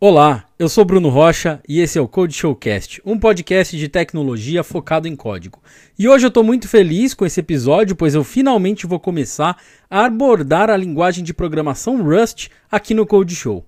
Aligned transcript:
Olá, 0.00 0.44
eu 0.56 0.68
sou 0.68 0.84
Bruno 0.84 1.08
Rocha 1.08 1.60
e 1.68 1.80
esse 1.80 1.98
é 1.98 2.00
o 2.00 2.06
Code 2.06 2.32
Showcast, 2.32 3.02
um 3.04 3.18
podcast 3.18 3.76
de 3.76 3.88
tecnologia 3.88 4.62
focado 4.62 5.08
em 5.08 5.16
código. 5.16 5.60
E 5.98 6.08
hoje 6.08 6.24
eu 6.24 6.28
estou 6.28 6.44
muito 6.44 6.68
feliz 6.68 7.14
com 7.14 7.26
esse 7.26 7.40
episódio, 7.40 7.96
pois 7.96 8.14
eu 8.14 8.22
finalmente 8.22 8.86
vou 8.86 9.00
começar 9.00 9.60
a 9.90 10.04
abordar 10.04 10.70
a 10.70 10.76
linguagem 10.76 11.24
de 11.24 11.34
programação 11.34 12.00
Rust 12.00 12.46
aqui 12.70 12.94
no 12.94 13.04
Code 13.04 13.34
Show. 13.34 13.66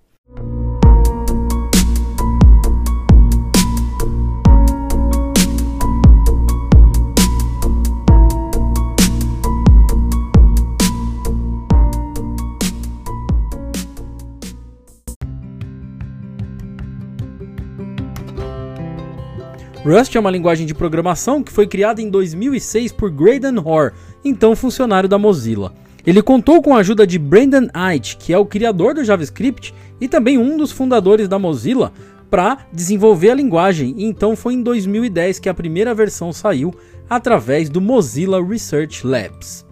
Rust 19.90 20.14
é 20.14 20.20
uma 20.20 20.30
linguagem 20.30 20.68
de 20.68 20.72
programação 20.72 21.42
que 21.42 21.50
foi 21.50 21.66
criada 21.66 22.00
em 22.00 22.08
2006 22.08 22.92
por 22.92 23.10
Graydon 23.10 23.60
Hoare, 23.60 23.92
então 24.24 24.54
funcionário 24.54 25.08
da 25.08 25.18
Mozilla. 25.18 25.74
Ele 26.06 26.22
contou 26.22 26.62
com 26.62 26.76
a 26.76 26.78
ajuda 26.78 27.04
de 27.04 27.18
Brendan 27.18 27.66
Eich, 27.74 28.16
que 28.16 28.32
é 28.32 28.38
o 28.38 28.46
criador 28.46 28.94
do 28.94 29.02
JavaScript 29.02 29.74
e 30.00 30.06
também 30.06 30.38
um 30.38 30.56
dos 30.56 30.70
fundadores 30.70 31.26
da 31.26 31.40
Mozilla, 31.40 31.92
para 32.30 32.58
desenvolver 32.72 33.30
a 33.30 33.34
linguagem, 33.34 33.92
e 33.96 34.04
então 34.04 34.36
foi 34.36 34.54
em 34.54 34.62
2010 34.62 35.40
que 35.40 35.48
a 35.48 35.54
primeira 35.54 35.92
versão 35.92 36.32
saiu 36.32 36.72
através 37.08 37.68
do 37.68 37.80
Mozilla 37.80 38.40
Research 38.40 39.04
Labs. 39.04 39.66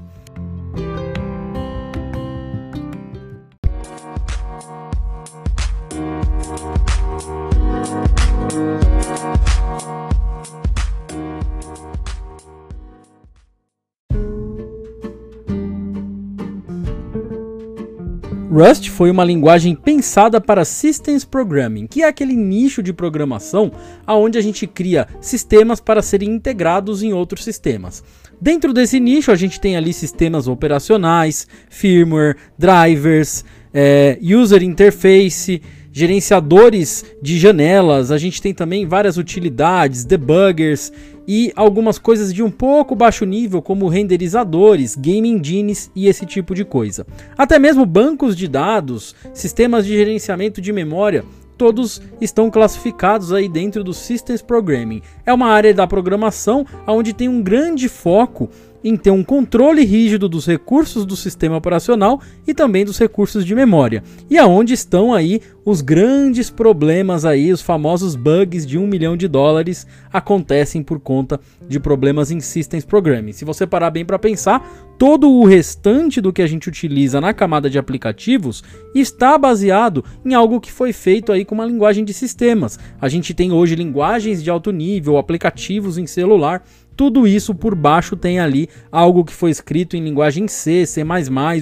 Rust 18.51 18.88
foi 18.88 19.10
uma 19.10 19.24
linguagem 19.24 19.74
pensada 19.74 20.41
para 20.41 20.65
Systems 20.65 21.23
Programming, 21.23 21.87
que 21.87 22.02
é 22.02 22.09
aquele 22.09 22.35
nicho 22.35 22.82
de 22.82 22.95
programação 22.95 23.71
onde 24.07 24.38
a 24.38 24.41
gente 24.41 24.66
cria 24.66 25.07
sistemas 25.21 25.80
para 25.80 26.01
serem 26.01 26.30
integrados 26.30 27.02
em 27.02 27.13
outros 27.13 27.45
sistemas. 27.45 28.02
Dentro 28.41 28.73
desse 28.73 28.99
nicho, 28.99 29.30
a 29.30 29.37
gente 29.37 29.60
tem 29.60 29.76
ali 29.76 29.93
sistemas 29.93 30.49
operacionais, 30.49 31.46
firmware, 31.69 32.37
drivers, 32.57 33.45
é, 33.74 34.19
user 34.23 34.63
interface, 34.63 35.60
gerenciadores 35.93 37.04
de 37.21 37.38
janelas, 37.38 38.10
a 38.10 38.16
gente 38.16 38.41
tem 38.41 38.54
também 38.54 38.87
várias 38.87 39.19
utilidades, 39.19 40.04
debuggers 40.04 40.91
e 41.29 41.52
algumas 41.54 41.98
coisas 41.98 42.32
de 42.32 42.43
um 42.43 42.51
pouco 42.51 42.96
baixo 42.96 43.26
nível, 43.26 43.60
como 43.60 43.87
renderizadores, 43.87 44.96
game 44.96 45.29
engines 45.29 45.90
e 45.95 46.09
esse 46.09 46.24
tipo 46.24 46.54
de 46.54 46.65
coisa. 46.65 47.07
Até 47.37 47.59
mesmo 47.59 47.85
bancos 47.85 48.35
de 48.35 48.48
dados, 48.48 49.15
sistemas 49.35 49.85
de 49.85 49.95
gerenciamento 49.95 50.59
de 50.59 50.73
memória, 50.73 51.23
todos 51.59 52.01
estão 52.20 52.51
classificados 52.51 53.32
aí 53.32 53.48
dentro 53.48 53.85
do 53.85 53.93
Systems 53.93 54.40
Programming. 54.40 55.02
É 55.26 55.35
uma 55.35 55.48
área 55.48 55.74
da 55.74 55.87
programação 55.87 56.65
onde 56.87 57.12
tem 57.12 57.29
um 57.29 57.42
grande 57.42 57.88
foco 57.88 58.48
em 58.82 58.96
ter 58.96 59.10
um 59.10 59.24
controle 59.24 59.85
rígido 59.85 60.29
dos 60.29 60.46
recursos 60.46 61.04
do 61.04 61.16
sistema 61.16 61.57
operacional 61.57 62.20
e 62.46 62.54
também 62.54 62.85
dos 62.85 62.96
recursos 62.96 63.45
de 63.45 63.54
memória. 63.54 64.03
E 64.31 64.38
aonde 64.38 64.72
estão 64.72 65.12
aí 65.12 65.42
os 65.71 65.83
grandes 65.83 66.49
problemas 66.49 67.27
aí, 67.27 67.53
os 67.53 67.61
famosos 67.61 68.16
bugs 68.16 68.66
de 68.66 68.78
um 68.78 68.87
milhão 68.87 69.19
de 69.19 69.28
dólares 69.28 69.87
acontecem 70.10 70.83
por 70.83 70.99
conta 70.99 71.38
de 71.69 71.78
problemas 71.78 72.31
em 72.31 72.41
Systems 72.41 72.87
Programming. 72.87 73.33
Se 73.33 73.44
você 73.44 73.66
parar 73.66 73.91
bem 73.91 74.03
para 74.03 74.19
pensar, 74.19 74.66
todo 74.98 75.31
o 75.31 75.44
restante 75.44 76.22
do 76.22 76.32
que 76.32 76.41
a 76.41 76.47
gente 76.47 76.70
utiliza 76.70 77.20
na 77.20 77.34
camada 77.34 77.69
de 77.69 77.78
aplicativos 77.78 78.65
está 78.94 79.37
baseado 79.37 80.03
em 80.25 80.32
algo 80.32 80.59
que 80.59 80.72
foi 80.72 80.91
feito 80.94 81.32
aí 81.32 81.44
com 81.44 81.54
uma 81.54 81.66
linguagem 81.66 82.03
de 82.03 82.15
sistemas. 82.15 82.78
A 82.98 83.10
gente 83.10 83.34
tem 83.34 83.53
hoje 83.53 83.75
linguagens 83.75 84.42
de 84.42 84.48
alto 84.48 84.72
nível, 84.72 85.19
aplicativos 85.19 85.98
em 85.98 86.06
celular 86.06 86.62
tudo 86.98 87.28
isso 87.28 87.54
por 87.54 87.76
baixo 87.76 88.16
tem 88.16 88.41
ali 88.41 88.69
algo 88.91 89.25
que 89.25 89.32
foi 89.32 89.53
escrito 89.53 89.97
em 89.97 90.03
linguagem 90.03 90.48
C, 90.48 90.84
C++ 90.84 91.04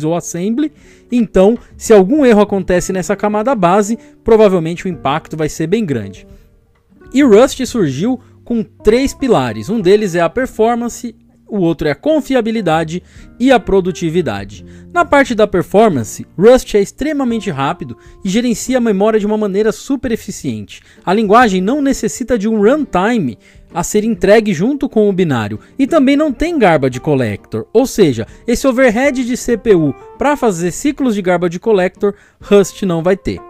ou 0.02 0.16
Assembly. 0.16 0.72
Então, 1.10 1.58
se 1.76 1.92
algum 1.92 2.24
erro 2.24 2.40
acontece 2.40 2.92
nessa 2.92 3.16
camada 3.16 3.54
base, 3.54 3.98
provavelmente 4.24 4.86
o 4.86 4.88
impacto 4.88 5.36
vai 5.36 5.48
ser 5.48 5.66
bem 5.66 5.84
grande. 5.84 6.26
E 7.12 7.22
Rust 7.22 7.64
surgiu 7.66 8.20
com 8.44 8.62
três 8.62 9.14
pilares. 9.14 9.68
Um 9.68 9.80
deles 9.80 10.14
é 10.14 10.20
a 10.20 10.28
performance, 10.28 11.14
o 11.48 11.58
outro 11.58 11.86
é 11.86 11.92
a 11.92 11.96
confiabilidade 11.96 13.02
e 13.38 13.52
a 13.52 13.60
produtividade. 13.60 14.64
Na 14.92 15.04
parte 15.04 15.34
da 15.34 15.46
performance, 15.46 16.26
Rust 16.36 16.74
é 16.74 16.80
extremamente 16.80 17.50
rápido 17.50 17.96
e 18.24 18.28
gerencia 18.28 18.78
a 18.78 18.80
memória 18.80 19.20
de 19.20 19.26
uma 19.26 19.36
maneira 19.36 19.70
super 19.70 20.10
eficiente. 20.10 20.80
A 21.04 21.12
linguagem 21.12 21.60
não 21.60 21.80
necessita 21.80 22.38
de 22.38 22.48
um 22.48 22.60
runtime 22.60 23.38
a 23.72 23.82
ser 23.82 24.04
entregue 24.04 24.54
junto 24.54 24.88
com 24.88 25.08
o 25.08 25.12
binário 25.12 25.60
e 25.78 25.86
também 25.86 26.16
não 26.16 26.32
tem 26.32 26.58
garbage 26.58 26.98
collector, 27.00 27.66
ou 27.72 27.86
seja, 27.86 28.26
esse 28.46 28.66
overhead 28.66 29.24
de 29.24 29.36
CPU 29.36 29.94
para 30.18 30.36
fazer 30.36 30.70
ciclos 30.70 31.14
de 31.14 31.22
garbage 31.22 31.58
collector, 31.58 32.14
Rust 32.40 32.82
não 32.82 33.02
vai 33.02 33.16
ter. 33.16 33.40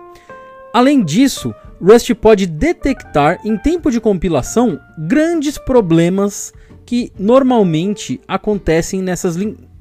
Além 0.72 1.02
disso, 1.02 1.54
Rust 1.80 2.12
pode 2.14 2.46
detectar 2.46 3.40
em 3.44 3.56
tempo 3.56 3.90
de 3.90 4.00
compilação 4.00 4.78
grandes 4.98 5.58
problemas 5.58 6.52
que 6.84 7.12
normalmente 7.18 8.20
acontecem 8.28 9.02
nessas 9.02 9.36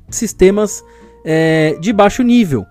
sistemas 0.09 0.83
é, 1.23 1.77
de 1.79 1.91
baixo 1.91 2.23
nível 2.23 2.65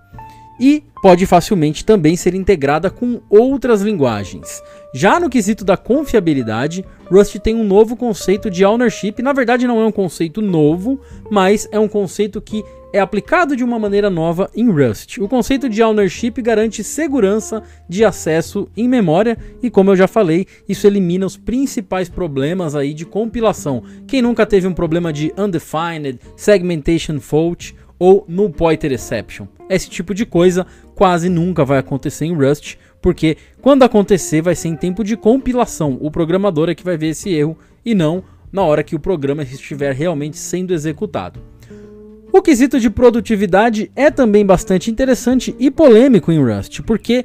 e 0.59 0.85
pode 1.03 1.27
facilmente 1.27 1.85
também 1.85 2.17
ser 2.17 2.35
integrada 2.35 2.91
com 2.91 3.21
outras 3.29 3.83
linguagens. 3.83 4.63
Já 4.95 5.19
no 5.19 5.29
quesito 5.29 5.65
da 5.65 5.77
confiabilidade, 5.77 6.85
Rust 7.11 7.37
tem 7.39 7.55
um 7.55 7.65
novo 7.65 7.97
conceito 7.97 8.49
de 8.49 8.65
ownership. 8.65 9.21
Na 9.21 9.33
verdade, 9.33 9.67
não 9.67 9.81
é 9.81 9.87
um 9.87 9.93
conceito 9.93 10.41
novo, 10.41 11.01
mas 11.31 11.69
é 11.71 11.79
um 11.79 11.89
conceito 11.89 12.41
que 12.41 12.65
é 12.95 13.01
aplicado 13.01 13.57
de 13.57 13.65
uma 13.65 13.77
maneira 13.77 14.09
nova 14.09 14.49
em 14.55 14.71
Rust. 14.71 15.19
O 15.19 15.29
conceito 15.29 15.69
de 15.69 15.83
ownership 15.83 16.41
garante 16.41 16.85
segurança 16.85 17.61
de 17.89 18.05
acesso 18.05 18.69
em 18.77 18.89
memória 18.89 19.37
e, 19.61 19.69
como 19.69 19.91
eu 19.91 19.97
já 19.97 20.07
falei, 20.07 20.47
isso 20.69 20.87
elimina 20.87 21.27
os 21.27 21.37
principais 21.37 22.09
problemas 22.09 22.77
aí 22.77 22.95
de 22.95 23.05
compilação. 23.05 23.83
Quem 24.07 24.23
nunca 24.23 24.47
teve 24.47 24.69
um 24.69 24.73
problema 24.73 25.13
de 25.13 25.35
undefined, 25.37 26.21
segmentation 26.37 27.19
fault 27.19 27.75
ou 27.99 28.25
null 28.29 28.51
pointer 28.51 28.93
exception? 28.93 29.47
Esse 29.69 29.89
tipo 29.89 30.15
de 30.15 30.27
coisa 30.27 30.67
quase 30.95 31.29
nunca 31.29 31.65
vai 31.65 31.79
acontecer 31.79 32.27
em 32.27 32.35
Rust, 32.35 32.77
porque 33.01 33.37
quando 33.61 33.83
acontecer 33.83 34.43
vai 34.43 34.55
ser 34.55 34.69
em 34.69 34.77
tempo 34.77 35.03
de 35.05 35.17
compilação. 35.17 35.99
O 36.01 36.11
programador 36.11 36.69
é 36.69 36.75
que 36.75 36.85
vai 36.85 36.97
ver 36.97 37.09
esse 37.09 37.31
erro 37.31 37.59
e 37.85 37.95
não 37.95 38.25
na 38.53 38.63
hora 38.63 38.83
que 38.83 38.95
o 38.95 39.01
programa 39.01 39.43
estiver 39.43 39.93
realmente 39.93 40.39
sendo 40.39 40.73
executado. 40.73 41.41
O 42.33 42.43
quesito 42.43 42.81
de 42.81 42.91
produtividade 42.91 43.91
é 43.95 44.11
também 44.11 44.45
bastante 44.45 44.91
interessante 44.91 45.55
e 45.59 45.71
polêmico 45.71 46.33
em 46.33 46.43
Rust, 46.43 46.81
porque 46.83 47.25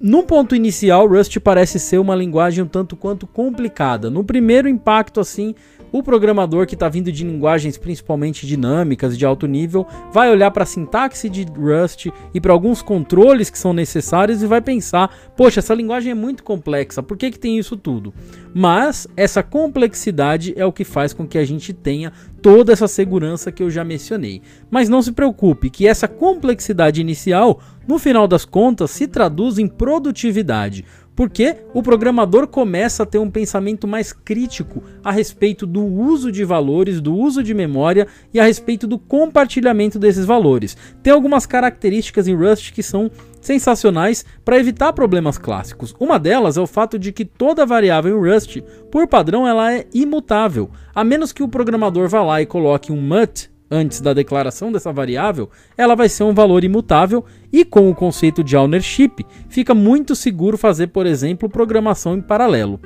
no 0.00 0.24
ponto 0.24 0.56
inicial 0.56 1.06
Rust 1.06 1.38
parece 1.38 1.78
ser 1.78 1.98
uma 1.98 2.16
linguagem 2.16 2.64
um 2.64 2.66
tanto 2.66 2.96
quanto 2.96 3.24
complicada. 3.24 4.10
No 4.10 4.24
primeiro 4.24 4.68
impacto 4.68 5.20
assim, 5.20 5.54
o 5.92 6.02
programador 6.02 6.66
que 6.66 6.74
está 6.74 6.88
vindo 6.88 7.12
de 7.12 7.22
linguagens 7.22 7.76
principalmente 7.76 8.46
dinâmicas, 8.46 9.16
de 9.16 9.26
alto 9.26 9.46
nível, 9.46 9.86
vai 10.10 10.30
olhar 10.30 10.50
para 10.50 10.62
a 10.62 10.66
sintaxe 10.66 11.28
de 11.28 11.44
Rust 11.44 12.06
e 12.32 12.40
para 12.40 12.52
alguns 12.52 12.80
controles 12.80 13.50
que 13.50 13.58
são 13.58 13.74
necessários 13.74 14.42
e 14.42 14.46
vai 14.46 14.62
pensar: 14.62 15.14
poxa, 15.36 15.60
essa 15.60 15.74
linguagem 15.74 16.12
é 16.12 16.14
muito 16.14 16.42
complexa, 16.42 17.02
por 17.02 17.16
que, 17.16 17.30
que 17.30 17.38
tem 17.38 17.58
isso 17.58 17.76
tudo? 17.76 18.14
Mas 18.54 19.06
essa 19.16 19.42
complexidade 19.42 20.54
é 20.56 20.64
o 20.64 20.72
que 20.72 20.84
faz 20.84 21.12
com 21.12 21.26
que 21.26 21.38
a 21.38 21.44
gente 21.44 21.72
tenha 21.72 22.12
toda 22.42 22.72
essa 22.72 22.88
segurança 22.88 23.52
que 23.52 23.62
eu 23.62 23.70
já 23.70 23.84
mencionei. 23.84 24.42
Mas 24.70 24.88
não 24.88 25.00
se 25.00 25.12
preocupe, 25.12 25.70
que 25.70 25.86
essa 25.86 26.08
complexidade 26.08 27.00
inicial, 27.00 27.60
no 27.86 27.98
final 27.98 28.26
das 28.26 28.44
contas, 28.44 28.90
se 28.90 29.06
traduz 29.06 29.58
em 29.58 29.68
produtividade 29.68 30.84
porque 31.14 31.56
o 31.74 31.82
programador 31.82 32.46
começa 32.46 33.02
a 33.02 33.06
ter 33.06 33.18
um 33.18 33.30
pensamento 33.30 33.86
mais 33.86 34.12
crítico 34.12 34.82
a 35.04 35.12
respeito 35.12 35.66
do 35.66 35.84
uso 35.84 36.32
de 36.32 36.44
valores, 36.44 37.00
do 37.00 37.14
uso 37.14 37.42
de 37.42 37.54
memória 37.54 38.06
e 38.32 38.40
a 38.40 38.44
respeito 38.44 38.86
do 38.86 38.98
compartilhamento 38.98 39.98
desses 39.98 40.24
valores. 40.24 40.76
Tem 41.02 41.12
algumas 41.12 41.46
características 41.46 42.26
em 42.28 42.34
Rust 42.34 42.72
que 42.72 42.82
são 42.82 43.10
sensacionais 43.40 44.24
para 44.44 44.58
evitar 44.58 44.92
problemas 44.92 45.36
clássicos. 45.36 45.94
Uma 45.98 46.18
delas 46.18 46.56
é 46.56 46.60
o 46.60 46.66
fato 46.66 46.98
de 46.98 47.12
que 47.12 47.24
toda 47.24 47.66
variável 47.66 48.16
em 48.16 48.32
Rust, 48.32 48.60
por 48.90 49.06
padrão, 49.08 49.46
ela 49.46 49.72
é 49.72 49.86
imutável, 49.92 50.70
a 50.94 51.02
menos 51.02 51.32
que 51.32 51.42
o 51.42 51.48
programador 51.48 52.08
vá 52.08 52.22
lá 52.22 52.40
e 52.40 52.46
coloque 52.46 52.92
um 52.92 53.00
mut 53.00 53.51
antes 53.72 54.02
da 54.02 54.12
declaração 54.12 54.70
dessa 54.70 54.92
variável, 54.92 55.48
ela 55.76 55.96
vai 55.96 56.08
ser 56.08 56.24
um 56.24 56.34
valor 56.34 56.62
imutável 56.62 57.24
e 57.50 57.64
com 57.64 57.90
o 57.90 57.94
conceito 57.94 58.44
de 58.44 58.54
ownership, 58.54 59.24
fica 59.48 59.74
muito 59.74 60.14
seguro 60.14 60.58
fazer, 60.58 60.88
por 60.88 61.06
exemplo, 61.06 61.48
programação 61.48 62.14
em 62.14 62.20
paralelo. 62.20 62.78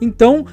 Então, 0.00 0.44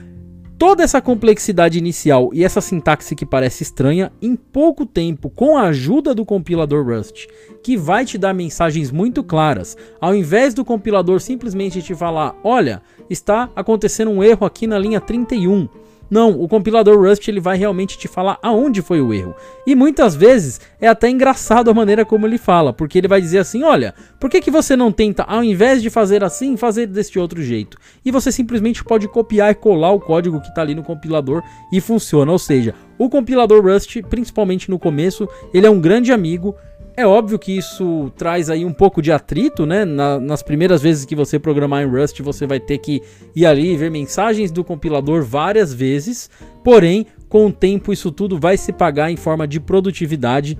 toda 0.57 0.83
essa 0.83 1.01
complexidade 1.01 1.77
inicial 1.77 2.29
e 2.33 2.43
essa 2.43 2.61
sintaxe 2.61 3.15
que 3.15 3.25
parece 3.25 3.63
estranha, 3.63 4.13
em 4.21 4.35
pouco 4.35 4.85
tempo, 4.85 5.29
com 5.29 5.57
a 5.57 5.63
ajuda 5.63 6.15
do 6.15 6.23
compilador 6.23 6.85
Rust, 6.85 7.27
que 7.61 7.75
vai 7.75 8.05
te 8.05 8.17
dar 8.17 8.33
mensagens 8.33 8.91
muito 8.91 9.23
claras, 9.23 9.75
ao 9.99 10.15
invés 10.15 10.53
do 10.53 10.63
compilador 10.63 11.19
simplesmente 11.19 11.81
te 11.81 11.93
falar: 11.93 12.35
olha, 12.43 12.81
está 13.09 13.49
acontecendo 13.55 14.11
um 14.11 14.23
erro 14.23 14.45
aqui 14.45 14.65
na 14.65 14.79
linha 14.79 15.01
31 15.01 15.67
não, 16.11 16.41
o 16.41 16.45
compilador 16.45 17.01
Rust 17.01 17.25
ele 17.29 17.39
vai 17.39 17.57
realmente 17.57 17.97
te 17.97 18.05
falar 18.05 18.37
aonde 18.43 18.81
foi 18.81 18.99
o 18.99 19.13
erro. 19.13 19.33
E 19.65 19.73
muitas 19.73 20.13
vezes 20.13 20.59
é 20.81 20.85
até 20.85 21.09
engraçado 21.09 21.71
a 21.71 21.73
maneira 21.73 22.03
como 22.03 22.27
ele 22.27 22.37
fala, 22.37 22.73
porque 22.73 22.97
ele 22.97 23.07
vai 23.07 23.21
dizer 23.21 23.37
assim: 23.37 23.63
olha, 23.63 23.95
por 24.19 24.29
que, 24.29 24.41
que 24.41 24.51
você 24.51 24.75
não 24.75 24.91
tenta, 24.91 25.23
ao 25.23 25.41
invés 25.41 25.81
de 25.81 25.89
fazer 25.89 26.21
assim, 26.21 26.57
fazer 26.57 26.87
deste 26.87 27.17
outro 27.17 27.41
jeito? 27.41 27.77
E 28.03 28.11
você 28.11 28.29
simplesmente 28.29 28.83
pode 28.83 29.07
copiar 29.07 29.51
e 29.51 29.55
colar 29.55 29.93
o 29.93 30.01
código 30.01 30.41
que 30.41 30.49
está 30.49 30.61
ali 30.61 30.75
no 30.75 30.83
compilador 30.83 31.41
e 31.71 31.79
funciona. 31.79 32.29
Ou 32.29 32.39
seja, 32.39 32.75
o 32.97 33.09
compilador 33.09 33.63
Rust, 33.63 34.01
principalmente 34.09 34.69
no 34.69 34.77
começo, 34.77 35.29
ele 35.53 35.65
é 35.65 35.69
um 35.69 35.79
grande 35.79 36.11
amigo 36.11 36.53
é 36.95 37.05
óbvio 37.05 37.39
que 37.39 37.57
isso 37.57 38.11
traz 38.17 38.49
aí 38.49 38.65
um 38.65 38.73
pouco 38.73 39.01
de 39.01 39.11
atrito, 39.11 39.65
né? 39.65 39.85
Na, 39.85 40.19
nas 40.19 40.43
primeiras 40.43 40.81
vezes 40.81 41.05
que 41.05 41.15
você 41.15 41.39
programar 41.39 41.83
em 41.83 41.89
Rust, 41.89 42.19
você 42.21 42.45
vai 42.45 42.59
ter 42.59 42.77
que 42.77 43.01
ir 43.35 43.45
ali 43.45 43.73
e 43.73 43.77
ver 43.77 43.89
mensagens 43.89 44.51
do 44.51 44.63
compilador 44.63 45.23
várias 45.23 45.73
vezes. 45.73 46.29
Porém, 46.63 47.05
com 47.29 47.47
o 47.47 47.51
tempo, 47.51 47.93
isso 47.93 48.11
tudo 48.11 48.37
vai 48.39 48.57
se 48.57 48.73
pagar 48.73 49.09
em 49.09 49.15
forma 49.15 49.47
de 49.47 49.59
produtividade 49.59 50.59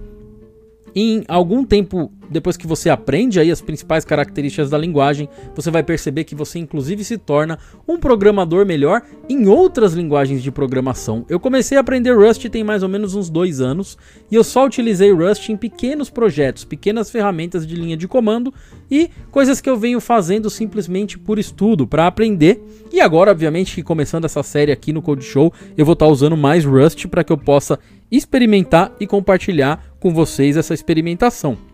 em 0.95 1.23
algum 1.27 1.63
tempo 1.63 2.11
depois 2.31 2.55
que 2.55 2.65
você 2.65 2.89
aprende 2.89 3.39
aí 3.39 3.51
as 3.51 3.61
principais 3.61 4.05
características 4.05 4.69
da 4.69 4.77
linguagem, 4.77 5.27
você 5.53 5.69
vai 5.69 5.83
perceber 5.83 6.23
que 6.23 6.33
você 6.33 6.57
inclusive 6.57 7.03
se 7.03 7.17
torna 7.17 7.59
um 7.87 7.97
programador 7.97 8.65
melhor 8.65 9.01
em 9.29 9.47
outras 9.47 9.93
linguagens 9.93 10.41
de 10.41 10.51
programação. 10.51 11.25
Eu 11.29 11.39
comecei 11.39 11.77
a 11.77 11.81
aprender 11.81 12.13
Rust 12.13 12.47
tem 12.49 12.63
mais 12.63 12.83
ou 12.83 12.89
menos 12.89 13.13
uns 13.13 13.29
dois 13.29 13.59
anos 13.59 13.97
e 14.31 14.35
eu 14.35 14.43
só 14.43 14.65
utilizei 14.65 15.11
Rust 15.11 15.49
em 15.49 15.57
pequenos 15.57 16.09
projetos, 16.09 16.63
pequenas 16.63 17.11
ferramentas 17.11 17.67
de 17.67 17.75
linha 17.75 17.97
de 17.97 18.07
comando 18.07 18.53
e 18.89 19.09
coisas 19.29 19.59
que 19.59 19.69
eu 19.69 19.77
venho 19.77 19.99
fazendo 19.99 20.49
simplesmente 20.49 21.19
por 21.19 21.37
estudo, 21.37 21.85
para 21.85 22.07
aprender. 22.07 22.61
E 22.91 23.01
agora, 23.01 23.31
obviamente, 23.31 23.75
que 23.75 23.83
começando 23.83 24.25
essa 24.25 24.43
série 24.43 24.71
aqui 24.71 24.93
no 24.93 25.01
Code 25.01 25.23
Show, 25.23 25.53
eu 25.77 25.85
vou 25.85 25.93
estar 25.93 26.05
tá 26.05 26.11
usando 26.11 26.37
mais 26.37 26.65
Rust 26.65 27.07
para 27.07 27.23
que 27.23 27.31
eu 27.31 27.37
possa 27.37 27.79
experimentar 28.11 28.93
e 28.99 29.07
compartilhar 29.07 29.95
com 29.99 30.13
vocês 30.13 30.57
essa 30.57 30.73
experimentação. 30.73 31.70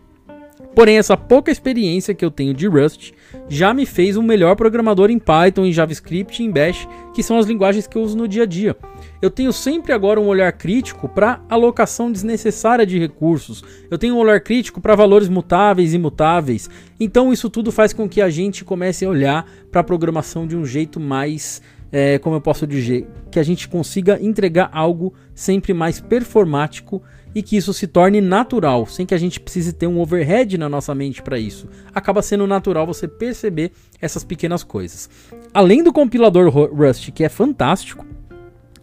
Porém, 0.77 0.99
essa 0.99 1.17
pouca 1.17 1.49
experiência 1.49 2.13
que 2.13 2.23
eu 2.23 2.29
tenho 2.29 2.53
de 2.53 2.67
Rust 2.67 3.11
já 3.49 3.73
me 3.73 3.83
fez 3.83 4.15
um 4.15 4.21
melhor 4.21 4.55
programador 4.55 5.09
em 5.09 5.17
Python, 5.17 5.65
em 5.65 5.73
JavaScript 5.73 6.39
e 6.39 6.45
em 6.45 6.51
Bash, 6.51 6.87
que 7.15 7.23
são 7.23 7.39
as 7.39 7.47
linguagens 7.47 7.87
que 7.87 7.97
eu 7.97 8.03
uso 8.03 8.15
no 8.15 8.27
dia 8.27 8.43
a 8.43 8.45
dia. 8.45 8.77
Eu 9.19 9.31
tenho 9.31 9.51
sempre 9.51 9.91
agora 9.91 10.21
um 10.21 10.27
olhar 10.27 10.51
crítico 10.51 11.09
para 11.09 11.41
alocação 11.49 12.11
desnecessária 12.11 12.85
de 12.85 12.99
recursos. 12.99 13.63
Eu 13.89 13.97
tenho 13.97 14.13
um 14.13 14.19
olhar 14.19 14.39
crítico 14.39 14.79
para 14.79 14.93
valores 14.93 15.27
mutáveis 15.27 15.93
e 15.93 15.95
imutáveis. 15.95 16.69
Então 16.99 17.33
isso 17.33 17.49
tudo 17.49 17.71
faz 17.71 17.91
com 17.91 18.07
que 18.07 18.21
a 18.21 18.29
gente 18.29 18.63
comece 18.63 19.03
a 19.03 19.09
olhar 19.09 19.49
para 19.71 19.81
a 19.81 19.83
programação 19.83 20.45
de 20.45 20.55
um 20.55 20.63
jeito 20.63 20.99
mais 20.99 21.59
é, 21.91 22.19
como 22.19 22.35
eu 22.35 22.41
posso 22.41 22.67
dizer, 22.67 23.07
que 23.31 23.39
a 23.39 23.43
gente 23.43 23.67
consiga 23.67 24.21
entregar 24.21 24.69
algo 24.73 25.13
sempre 25.33 25.73
mais 25.73 25.99
performático 25.99 27.01
e 27.33 27.43
que 27.43 27.57
isso 27.57 27.73
se 27.73 27.87
torne 27.87 28.21
natural, 28.21 28.85
sem 28.85 29.05
que 29.05 29.13
a 29.13 29.17
gente 29.17 29.39
precise 29.39 29.73
ter 29.73 29.87
um 29.87 29.99
overhead 29.99 30.57
na 30.57 30.67
nossa 30.67 30.93
mente 30.95 31.21
para 31.21 31.37
isso. 31.37 31.67
Acaba 31.93 32.21
sendo 32.21 32.47
natural 32.47 32.85
você 32.85 33.07
perceber 33.07 33.71
essas 34.01 34.23
pequenas 34.23 34.63
coisas. 34.63 35.09
Além 35.53 35.83
do 35.83 35.93
compilador 35.93 36.49
Rust, 36.49 37.11
que 37.11 37.23
é 37.23 37.29
fantástico, 37.29 38.05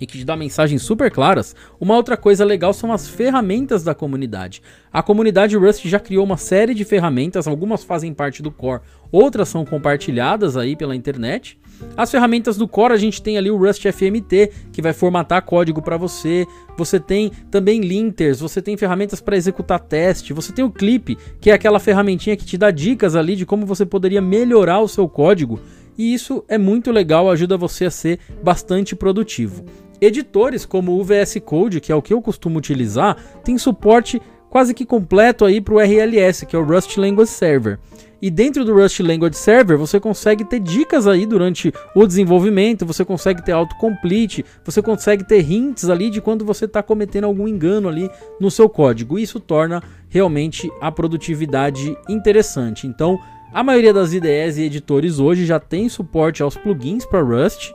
e 0.01 0.07
que 0.07 0.19
te 0.19 0.25
dá 0.25 0.37
mensagens 0.37 0.83
super 0.83 1.11
claras, 1.11 1.55
uma 1.81 1.95
outra 1.95 2.17
coisa 2.17 2.45
legal 2.45 2.73
são 2.73 2.93
as 2.93 3.09
ferramentas 3.09 3.83
da 3.83 3.95
comunidade. 3.95 4.63
A 4.93 5.03
comunidade 5.03 5.57
Rust 5.57 5.87
já 5.87 5.99
criou 5.99 6.25
uma 6.25 6.37
série 6.37 6.75
de 6.75 6.85
ferramentas, 6.85 7.47
algumas 7.47 7.85
fazem 7.85 8.13
parte 8.13 8.43
do 8.43 8.51
core, 8.51 8.83
outras 9.11 9.49
são 9.49 9.65
compartilhadas 9.65 10.57
aí 10.57 10.77
pela 10.77 10.97
internet. 10.97 11.59
As 11.97 12.11
ferramentas 12.11 12.57
do 12.57 12.67
core 12.67 12.93
a 12.93 12.97
gente 12.97 13.23
tem 13.23 13.39
ali 13.39 13.51
o 13.51 13.57
Rust 13.57 13.85
FMT, 13.85 14.51
que 14.73 14.83
vai 14.83 14.93
formatar 14.93 15.45
código 15.45 15.81
para 15.81 15.97
você. 15.97 16.47
Você 16.77 16.99
tem 16.99 17.31
também 17.51 17.81
linters, 17.81 18.41
você 18.41 18.61
tem 18.61 18.77
ferramentas 18.77 19.21
para 19.21 19.37
executar 19.37 19.81
teste, 19.81 20.33
você 20.33 20.53
tem 20.53 20.65
o 20.65 20.71
Clip, 20.71 21.17
que 21.41 21.51
é 21.51 21.55
aquela 21.55 21.79
ferramentinha 21.79 22.37
que 22.37 22.45
te 22.45 22.59
dá 22.59 22.71
dicas 22.71 23.15
ali 23.15 23.37
de 23.37 23.47
como 23.47 23.67
você 23.67 23.87
poderia 23.87 24.21
melhorar 24.21 24.81
o 24.81 24.89
seu 24.89 25.09
código. 25.09 25.61
E 25.97 26.13
isso 26.13 26.45
é 26.49 26.59
muito 26.59 26.91
legal, 26.91 27.31
ajuda 27.31 27.57
você 27.57 27.85
a 27.85 27.91
ser 27.91 28.19
bastante 28.43 28.97
produtivo. 28.97 29.65
Editores 30.01 30.67
como 30.67 30.99
o 30.99 31.05
VS 31.05 31.37
Code, 31.45 31.81
que 31.81 31.93
é 31.93 31.95
o 31.95 32.03
que 32.03 32.13
eu 32.13 32.21
costumo 32.21 32.59
utilizar, 32.59 33.17
tem 33.45 33.57
suporte 33.57 34.21
quase 34.51 34.75
que 34.75 34.85
completo 34.85 35.45
aí 35.45 35.61
para 35.61 35.75
o 35.75 35.81
RLS, 35.81 36.47
que 36.47 36.55
é 36.55 36.59
o 36.59 36.65
Rust 36.65 36.97
Language 36.97 37.31
Server. 37.31 37.79
E 38.25 38.31
dentro 38.31 38.65
do 38.65 38.73
Rust 38.73 39.01
Language 39.01 39.37
Server, 39.37 39.77
você 39.77 40.01
consegue 40.01 40.47
ter 40.47 40.59
dicas 40.59 41.07
aí 41.07 41.27
durante 41.27 41.71
o 41.95 42.07
desenvolvimento, 42.07 42.87
você 42.87 43.05
consegue 43.05 43.45
ter 43.45 43.53
autocomplete, 43.53 44.43
você 44.65 44.81
consegue 44.81 45.29
ter 45.29 45.43
hints 45.43 45.91
ali 45.91 46.09
de 46.09 46.23
quando 46.23 46.43
você 46.43 46.65
está 46.65 46.83
cometendo 46.83 47.25
algum 47.25 47.47
engano 47.47 47.87
ali 47.87 48.11
no 48.41 48.51
seu 48.51 48.67
código. 48.67 49.19
Isso 49.19 49.39
torna 49.39 49.83
realmente 50.09 50.73
a 50.81 50.91
produtividade 50.91 51.95
interessante. 52.09 52.87
Então, 52.87 53.21
a 53.53 53.63
maioria 53.63 53.93
das 53.93 54.15
IDEs 54.15 54.57
e 54.57 54.63
editores 54.63 55.19
hoje 55.19 55.45
já 55.45 55.61
tem 55.61 55.91
suporte 55.91 56.43
aos 56.43 56.57
plugins 56.57 57.05
para 57.05 57.21
Rust 57.21 57.73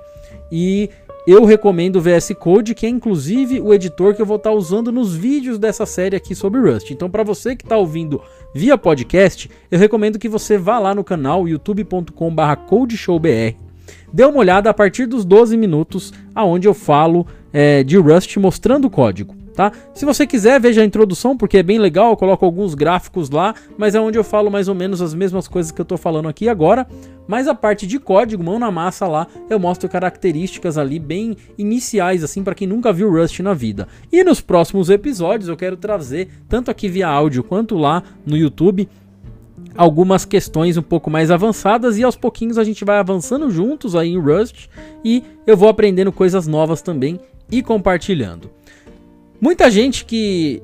e 0.51 0.89
eu 1.27 1.43
recomendo 1.45 1.97
o 1.97 2.01
VS 2.01 2.31
Code, 2.39 2.73
que 2.73 2.85
é 2.85 2.89
inclusive 2.89 3.59
o 3.61 3.73
editor 3.73 4.15
que 4.15 4.21
eu 4.21 4.25
vou 4.25 4.37
estar 4.37 4.51
tá 4.51 4.55
usando 4.55 4.89
nos 4.91 5.15
vídeos 5.15 5.59
dessa 5.59 5.85
série 5.85 6.15
aqui 6.15 6.33
sobre 6.33 6.59
Rust. 6.59 6.89
Então, 6.91 7.09
para 7.09 7.23
você 7.23 7.55
que 7.55 7.63
está 7.63 7.77
ouvindo 7.77 8.21
via 8.53 8.77
podcast, 8.77 9.49
eu 9.69 9.79
recomendo 9.79 10.19
que 10.19 10.29
você 10.29 10.57
vá 10.57 10.79
lá 10.79 10.95
no 10.95 11.03
canal 11.03 11.47
youtube.com/codeshowbr. 11.47 13.55
Dê 14.11 14.25
uma 14.25 14.39
olhada 14.39 14.69
a 14.69 14.73
partir 14.73 15.05
dos 15.05 15.23
12 15.25 15.57
minutos, 15.57 16.13
aonde 16.33 16.67
eu 16.67 16.73
falo 16.73 17.27
é, 17.53 17.83
de 17.83 17.97
Rust 17.97 18.37
mostrando 18.37 18.85
o 18.85 18.89
código 18.89 19.38
tá? 19.59 19.73
Se 19.93 20.05
você 20.05 20.25
quiser, 20.25 20.57
veja 20.57 20.81
a 20.81 20.85
introdução, 20.85 21.35
porque 21.35 21.57
é 21.57 21.63
bem 21.63 21.77
legal, 21.77 22.11
eu 22.11 22.15
coloco 22.15 22.45
alguns 22.45 22.73
gráficos 22.73 23.29
lá, 23.29 23.53
mas 23.77 23.93
é 23.93 23.99
onde 23.99 24.17
eu 24.17 24.23
falo 24.23 24.49
mais 24.49 24.69
ou 24.69 24.73
menos 24.73 25.01
as 25.01 25.13
mesmas 25.13 25.49
coisas 25.49 25.69
que 25.69 25.81
eu 25.81 25.85
tô 25.85 25.97
falando 25.97 26.29
aqui 26.29 26.47
agora. 26.47 26.87
Mas 27.27 27.45
a 27.45 27.53
parte 27.53 27.85
de 27.85 27.99
código, 27.99 28.41
mão 28.41 28.57
na 28.57 28.71
massa 28.71 29.05
lá, 29.05 29.27
eu 29.49 29.59
mostro 29.59 29.89
características 29.89 30.77
ali 30.77 30.97
bem 30.97 31.35
iniciais, 31.57 32.23
assim, 32.23 32.41
para 32.41 32.55
quem 32.55 32.69
nunca 32.69 32.93
viu 32.93 33.11
Rust 33.11 33.37
na 33.41 33.53
vida. 33.53 33.85
E 34.09 34.23
nos 34.23 34.39
próximos 34.39 34.89
episódios 34.89 35.49
eu 35.49 35.57
quero 35.57 35.75
trazer, 35.75 36.29
tanto 36.47 36.71
aqui 36.71 36.87
via 36.87 37.09
áudio 37.09 37.43
quanto 37.43 37.77
lá 37.77 38.01
no 38.25 38.37
YouTube, 38.37 38.87
algumas 39.75 40.23
questões 40.23 40.77
um 40.77 40.81
pouco 40.81 41.09
mais 41.09 41.29
avançadas 41.29 41.97
e 41.97 42.03
aos 42.03 42.15
pouquinhos 42.15 42.57
a 42.57 42.63
gente 42.63 42.85
vai 42.85 42.97
avançando 42.97 43.51
juntos 43.51 43.93
aí 43.93 44.13
em 44.13 44.17
Rust 44.17 44.69
e 45.03 45.21
eu 45.45 45.57
vou 45.57 45.67
aprendendo 45.67 46.13
coisas 46.13 46.47
novas 46.47 46.81
também 46.81 47.19
e 47.51 47.61
compartilhando. 47.61 48.58
Muita 49.41 49.71
gente 49.71 50.03
que 50.03 50.61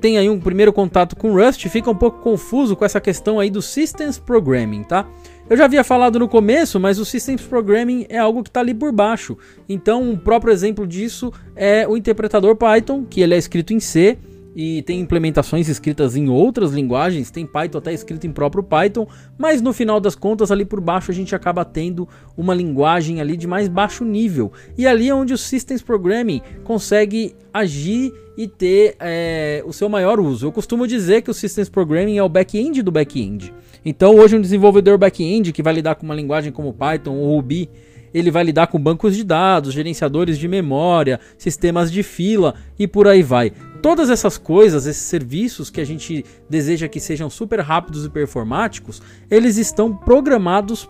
tem 0.00 0.18
aí 0.18 0.28
um 0.28 0.40
primeiro 0.40 0.72
contato 0.72 1.16
com 1.16 1.32
Rust 1.32 1.68
fica 1.68 1.90
um 1.90 1.94
pouco 1.94 2.20
confuso 2.20 2.76
com 2.76 2.84
essa 2.84 3.00
questão 3.00 3.38
aí 3.38 3.50
do 3.50 3.62
Systems 3.62 4.18
Programming, 4.18 4.82
tá? 4.82 5.06
Eu 5.48 5.56
já 5.56 5.64
havia 5.64 5.82
falado 5.82 6.18
no 6.18 6.28
começo, 6.28 6.78
mas 6.78 6.98
o 6.98 7.04
Systems 7.04 7.42
Programming 7.42 8.06
é 8.08 8.18
algo 8.18 8.42
que 8.42 8.50
está 8.50 8.60
ali 8.60 8.74
por 8.74 8.92
baixo. 8.92 9.36
Então, 9.68 10.02
um 10.02 10.16
próprio 10.16 10.52
exemplo 10.52 10.86
disso 10.86 11.32
é 11.56 11.86
o 11.88 11.96
interpretador 11.96 12.54
Python, 12.54 13.04
que 13.08 13.20
ele 13.20 13.34
é 13.34 13.38
escrito 13.38 13.72
em 13.72 13.80
C, 13.80 14.18
e 14.60 14.82
tem 14.82 14.98
implementações 14.98 15.68
escritas 15.68 16.16
em 16.16 16.28
outras 16.28 16.72
linguagens, 16.72 17.30
tem 17.30 17.46
Python 17.46 17.78
até 17.78 17.92
escrito 17.92 18.26
em 18.26 18.32
próprio 18.32 18.60
Python, 18.60 19.06
mas 19.38 19.62
no 19.62 19.72
final 19.72 20.00
das 20.00 20.16
contas 20.16 20.50
ali 20.50 20.64
por 20.64 20.80
baixo 20.80 21.12
a 21.12 21.14
gente 21.14 21.32
acaba 21.32 21.64
tendo 21.64 22.08
uma 22.36 22.56
linguagem 22.56 23.20
ali 23.20 23.36
de 23.36 23.46
mais 23.46 23.68
baixo 23.68 24.04
nível. 24.04 24.52
E 24.76 24.84
ali 24.84 25.08
é 25.08 25.14
onde 25.14 25.32
o 25.32 25.38
Systems 25.38 25.80
Programming 25.80 26.42
consegue 26.64 27.36
agir 27.54 28.12
e 28.36 28.48
ter 28.48 28.96
é, 28.98 29.62
o 29.64 29.72
seu 29.72 29.88
maior 29.88 30.18
uso. 30.18 30.46
Eu 30.46 30.50
costumo 30.50 30.88
dizer 30.88 31.22
que 31.22 31.30
o 31.30 31.34
Systems 31.34 31.68
Programming 31.68 32.16
é 32.16 32.22
o 32.24 32.28
back-end 32.28 32.82
do 32.82 32.90
back-end. 32.90 33.54
Então 33.84 34.16
hoje 34.16 34.36
um 34.36 34.40
desenvolvedor 34.40 34.98
back-end 34.98 35.52
que 35.52 35.62
vai 35.62 35.72
lidar 35.72 35.94
com 35.94 36.04
uma 36.04 36.16
linguagem 36.16 36.50
como 36.50 36.74
Python 36.74 37.14
ou 37.14 37.36
Ruby, 37.36 37.70
ele 38.12 38.30
vai 38.30 38.44
lidar 38.44 38.66
com 38.66 38.78
bancos 38.78 39.16
de 39.16 39.24
dados, 39.24 39.74
gerenciadores 39.74 40.38
de 40.38 40.48
memória, 40.48 41.20
sistemas 41.36 41.90
de 41.92 42.02
fila 42.02 42.54
e 42.78 42.86
por 42.86 43.06
aí 43.06 43.22
vai. 43.22 43.52
Todas 43.82 44.10
essas 44.10 44.36
coisas, 44.36 44.86
esses 44.86 45.02
serviços 45.02 45.70
que 45.70 45.80
a 45.80 45.84
gente 45.84 46.24
deseja 46.48 46.88
que 46.88 47.00
sejam 47.00 47.30
super 47.30 47.60
rápidos 47.60 48.04
e 48.04 48.10
performáticos, 48.10 49.00
eles 49.30 49.56
estão 49.56 49.94
programados 49.94 50.88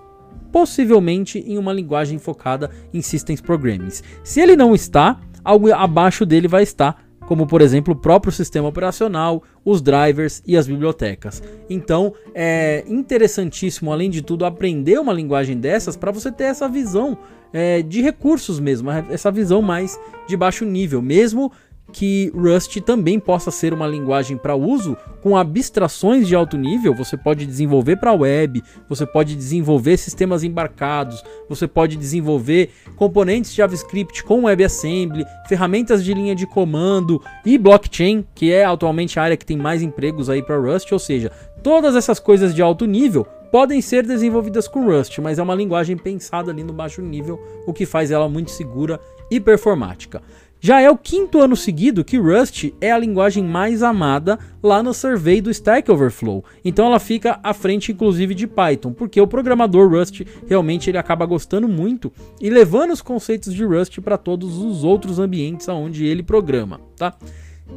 possivelmente 0.51 1.39
em 1.41 1.59
uma 1.59 1.73
linguagem 1.73 2.19
focada 2.19 2.71
em 2.93 3.03
Systems 3.03 3.41
Programming. 3.41 3.91
Se 4.25 4.41
ele 4.41 4.57
não 4.57 4.75
está, 4.75 5.21
algo 5.45 5.73
abaixo 5.73 6.25
dele 6.25 6.49
vai 6.49 6.63
estar 6.63 7.09
como 7.29 7.47
por 7.47 7.61
exemplo 7.61 7.93
o 7.93 7.97
próprio 7.97 8.33
sistema 8.33 8.67
operacional, 8.69 9.43
os 9.63 9.83
drivers 9.83 10.43
e 10.47 10.57
as 10.57 10.67
bibliotecas. 10.67 11.43
Então 11.69 12.15
é 12.35 12.83
interessantíssimo, 12.89 13.93
além 13.93 14.09
de 14.09 14.23
tudo, 14.23 14.47
aprender 14.47 14.99
uma 14.99 15.13
linguagem 15.13 15.59
dessas 15.59 15.95
para 15.95 16.11
você 16.11 16.33
ter 16.33 16.45
essa 16.45 16.67
visão 16.67 17.19
é, 17.53 17.83
de 17.83 18.01
recursos 18.01 18.59
mesmo, 18.59 18.91
essa 18.91 19.31
visão 19.31 19.61
mais 19.61 20.01
de 20.27 20.39
baixo 20.39 20.65
nível, 20.65 21.03
mesmo 21.03 21.53
que 21.93 22.31
Rust 22.35 22.81
também 22.81 23.19
possa 23.19 23.51
ser 23.51 23.73
uma 23.73 23.87
linguagem 23.87 24.37
para 24.37 24.55
uso 24.55 24.97
com 25.23 25.37
abstrações 25.37 26.29
de 26.29 26.35
alto 26.35 26.57
nível. 26.57 26.95
Você 26.95 27.17
pode 27.17 27.47
desenvolver 27.47 27.97
para 27.97 28.13
web, 28.13 28.63
você 28.89 29.07
pode 29.07 29.35
desenvolver 29.35 29.97
sistemas 29.97 30.45
embarcados, 30.45 31.23
você 31.49 31.67
pode 31.67 31.97
desenvolver 31.97 32.71
componentes 32.97 33.55
JavaScript 33.55 34.23
com 34.23 34.45
WebAssembly, 34.45 35.25
ferramentas 35.49 36.05
de 36.05 36.13
linha 36.13 36.35
de 36.35 36.47
comando 36.47 37.23
e 37.45 37.57
blockchain, 37.57 38.25
que 38.35 38.53
é 38.53 38.65
atualmente 38.65 39.19
a 39.19 39.23
área 39.23 39.37
que 39.37 39.47
tem 39.47 39.57
mais 39.57 39.83
empregos 39.83 40.29
aí 40.29 40.43
para 40.43 40.59
Rust. 40.59 40.93
Ou 40.93 40.99
seja, 40.99 41.33
todas 41.63 41.97
essas 41.97 42.21
coisas 42.21 42.55
de 42.55 42.63
alto 42.63 42.85
nível 42.87 43.27
podem 43.51 43.81
ser 43.81 44.07
desenvolvidas 44.07 44.69
com 44.69 44.85
Rust, 44.85 45.19
mas 45.19 45.39
é 45.39 45.43
uma 45.43 45.55
linguagem 45.55 45.97
pensada 45.97 46.51
ali 46.51 46.63
no 46.63 46.73
baixo 46.73 47.01
nível, 47.01 47.43
o 47.67 47.73
que 47.73 47.87
faz 47.87 48.11
ela 48.11 48.29
muito 48.29 48.51
segura 48.51 49.01
e 49.31 49.41
performática. 49.41 50.23
Já 50.61 50.81
é 50.81 50.91
o 50.91 50.99
quinto 50.99 51.41
ano 51.41 51.55
seguido 51.55 52.05
que 52.05 52.19
Rust 52.19 52.73
é 52.81 52.91
a 52.91 52.99
linguagem 52.99 53.45
mais 53.45 53.81
amada 53.83 54.39
lá 54.61 54.83
no 54.83 54.93
survey 54.93 55.41
do 55.41 55.51
Stack 55.51 55.89
Overflow. 55.89 56.45
Então 56.65 56.87
ela 56.87 56.99
fica 56.99 57.39
à 57.45 57.55
frente 57.55 57.93
inclusive 57.93 58.35
de 58.35 58.47
Python, 58.47 58.93
porque 58.93 59.21
o 59.21 59.27
programador 59.27 59.89
Rust 59.89 60.23
realmente 60.49 60.91
ele 60.91 60.99
acaba 60.99 61.25
gostando 61.27 61.69
muito 61.69 62.13
e 62.41 62.51
levando 62.51 62.93
os 62.93 63.01
conceitos 63.01 63.55
de 63.55 63.65
Rust 63.65 64.01
para 64.01 64.19
todos 64.19 64.59
os 64.59 64.83
outros 64.83 65.21
ambientes 65.21 65.69
onde 65.69 66.05
ele 66.05 66.25
programa, 66.25 66.81
tá? 66.97 67.15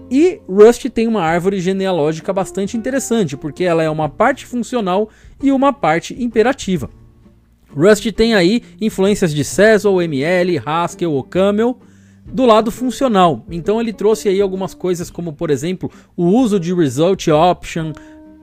E 0.09 0.41
Rust 0.47 0.85
tem 0.89 1.07
uma 1.07 1.21
árvore 1.21 1.59
genealógica 1.59 2.33
bastante 2.33 2.75
interessante, 2.77 3.38
porque 3.38 3.63
ela 3.63 3.83
é 3.83 3.89
uma 3.89 4.09
parte 4.09 4.45
funcional 4.45 5.09
e 5.43 5.51
uma 5.51 5.71
parte 5.71 6.15
imperativa. 6.21 6.89
Rust 7.75 8.11
tem 8.11 8.33
aí 8.33 8.63
influências 8.79 9.33
de 9.33 9.43
Cecil, 9.43 10.01
ML, 10.01 10.61
Haskell, 10.65 11.13
OCaml, 11.13 11.77
do 12.25 12.45
lado 12.45 12.71
funcional. 12.71 13.45
Então 13.49 13.79
ele 13.79 13.93
trouxe 13.93 14.29
aí 14.29 14.41
algumas 14.41 14.73
coisas 14.73 15.09
como, 15.09 15.33
por 15.33 15.49
exemplo, 15.49 15.91
o 16.15 16.25
uso 16.25 16.59
de 16.59 16.73
result 16.73 17.27
option, 17.27 17.93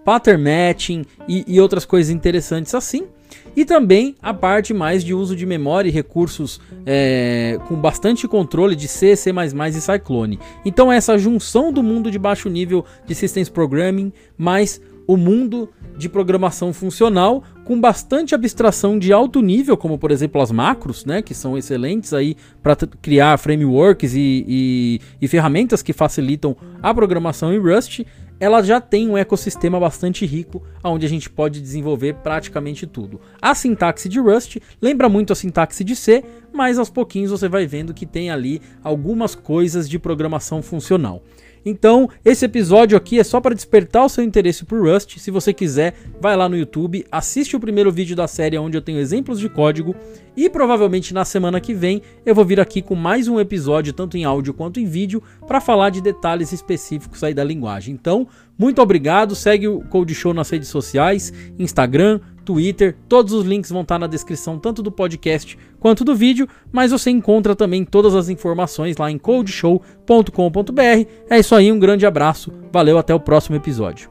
pattern 0.04 0.42
matching 0.42 1.04
e, 1.28 1.44
e 1.46 1.60
outras 1.60 1.84
coisas 1.84 2.10
interessantes 2.10 2.74
assim. 2.74 3.06
E 3.54 3.64
também 3.64 4.14
a 4.22 4.32
parte 4.32 4.72
mais 4.72 5.04
de 5.04 5.12
uso 5.12 5.34
de 5.34 5.44
memória 5.44 5.88
e 5.88 5.92
recursos 5.92 6.60
é, 6.86 7.58
com 7.66 7.74
bastante 7.74 8.26
controle 8.26 8.74
de 8.74 8.88
C, 8.88 9.16
C++ 9.16 9.30
e 9.30 9.80
Cyclone. 9.80 10.38
Então 10.64 10.92
essa 10.92 11.18
junção 11.18 11.72
do 11.72 11.82
mundo 11.82 12.10
de 12.10 12.18
baixo 12.18 12.48
nível 12.48 12.84
de 13.04 13.14
Systems 13.14 13.48
Programming 13.48 14.12
mais 14.36 14.80
o 15.08 15.16
mundo 15.16 15.70
de 15.96 16.06
programação 16.06 16.70
funcional 16.70 17.42
com 17.64 17.80
bastante 17.80 18.34
abstração 18.34 18.98
de 18.98 19.10
alto 19.10 19.40
nível, 19.40 19.74
como 19.74 19.98
por 19.98 20.10
exemplo 20.10 20.40
as 20.40 20.52
macros, 20.52 21.06
né, 21.06 21.22
que 21.22 21.34
são 21.34 21.56
excelentes 21.56 22.12
aí 22.12 22.36
para 22.62 22.76
criar 22.76 23.38
frameworks 23.38 24.14
e, 24.14 24.44
e, 24.46 25.00
e, 25.20 25.26
ferramentas 25.26 25.82
que 25.82 25.94
facilitam 25.94 26.54
a 26.82 26.92
programação 26.92 27.52
em 27.52 27.58
Rust. 27.58 28.04
Ela 28.40 28.62
já 28.62 28.80
tem 28.80 29.08
um 29.08 29.18
ecossistema 29.18 29.80
bastante 29.80 30.24
rico, 30.24 30.62
onde 30.84 31.04
a 31.04 31.08
gente 31.08 31.28
pode 31.28 31.60
desenvolver 31.60 32.14
praticamente 32.16 32.86
tudo. 32.86 33.20
A 33.42 33.52
sintaxe 33.54 34.08
de 34.08 34.20
Rust 34.20 34.58
lembra 34.80 35.08
muito 35.08 35.32
a 35.32 35.36
sintaxe 35.36 35.82
de 35.82 35.96
C, 35.96 36.22
mas 36.52 36.78
aos 36.78 36.88
pouquinhos 36.88 37.32
você 37.32 37.48
vai 37.48 37.66
vendo 37.66 37.92
que 37.92 38.06
tem 38.06 38.30
ali 38.30 38.62
algumas 38.84 39.34
coisas 39.34 39.88
de 39.88 39.98
programação 39.98 40.62
funcional. 40.62 41.22
Então, 41.64 42.08
esse 42.24 42.44
episódio 42.44 42.96
aqui 42.96 43.18
é 43.18 43.24
só 43.24 43.40
para 43.40 43.54
despertar 43.54 44.04
o 44.04 44.08
seu 44.08 44.24
interesse 44.24 44.64
por 44.64 44.80
Rust. 44.80 45.18
Se 45.18 45.30
você 45.30 45.52
quiser, 45.52 45.94
vai 46.20 46.36
lá 46.36 46.48
no 46.48 46.56
YouTube, 46.56 47.04
assiste 47.10 47.56
o 47.56 47.60
primeiro 47.60 47.92
vídeo 47.92 48.16
da 48.16 48.26
série 48.26 48.58
onde 48.58 48.76
eu 48.76 48.82
tenho 48.82 48.98
exemplos 48.98 49.38
de 49.38 49.48
código 49.48 49.94
e 50.36 50.48
provavelmente 50.48 51.12
na 51.12 51.24
semana 51.24 51.60
que 51.60 51.74
vem 51.74 52.00
eu 52.24 52.34
vou 52.34 52.44
vir 52.44 52.60
aqui 52.60 52.80
com 52.80 52.94
mais 52.94 53.26
um 53.26 53.40
episódio, 53.40 53.92
tanto 53.92 54.16
em 54.16 54.24
áudio 54.24 54.54
quanto 54.54 54.78
em 54.78 54.86
vídeo, 54.86 55.22
para 55.46 55.60
falar 55.60 55.90
de 55.90 56.00
detalhes 56.00 56.52
específicos 56.52 57.24
aí 57.24 57.34
da 57.34 57.42
linguagem. 57.42 57.92
Então, 57.92 58.28
muito 58.56 58.80
obrigado, 58.80 59.34
segue 59.34 59.66
o 59.66 59.80
Code 59.82 60.14
Show 60.14 60.32
nas 60.32 60.50
redes 60.50 60.68
sociais, 60.68 61.32
Instagram, 61.58 62.20
Twitter. 62.48 62.96
Todos 63.06 63.34
os 63.34 63.44
links 63.44 63.70
vão 63.70 63.82
estar 63.82 63.98
na 63.98 64.06
descrição, 64.06 64.58
tanto 64.58 64.82
do 64.82 64.90
podcast 64.90 65.58
quanto 65.78 66.02
do 66.02 66.14
vídeo, 66.14 66.48
mas 66.72 66.90
você 66.90 67.10
encontra 67.10 67.54
também 67.54 67.84
todas 67.84 68.14
as 68.14 68.30
informações 68.30 68.96
lá 68.96 69.10
em 69.10 69.18
coldshow.com.br. 69.18 71.06
É 71.28 71.38
isso 71.38 71.54
aí, 71.54 71.70
um 71.70 71.78
grande 71.78 72.06
abraço, 72.06 72.50
valeu, 72.72 72.96
até 72.96 73.14
o 73.14 73.20
próximo 73.20 73.56
episódio. 73.56 74.10